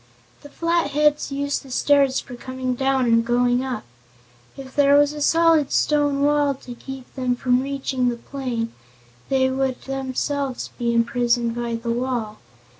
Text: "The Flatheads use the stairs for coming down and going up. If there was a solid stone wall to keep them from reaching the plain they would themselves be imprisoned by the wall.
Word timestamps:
"The 0.41 0.49
Flatheads 0.49 1.31
use 1.31 1.59
the 1.59 1.69
stairs 1.69 2.19
for 2.19 2.33
coming 2.35 2.73
down 2.73 3.05
and 3.05 3.23
going 3.23 3.63
up. 3.63 3.83
If 4.57 4.75
there 4.75 4.95
was 4.97 5.13
a 5.13 5.21
solid 5.21 5.71
stone 5.71 6.21
wall 6.21 6.55
to 6.55 6.73
keep 6.73 7.13
them 7.13 7.35
from 7.35 7.61
reaching 7.61 8.09
the 8.09 8.17
plain 8.17 8.73
they 9.29 9.51
would 9.51 9.83
themselves 9.83 10.71
be 10.79 10.91
imprisoned 10.95 11.53
by 11.53 11.75
the 11.75 11.91
wall. 11.91 12.39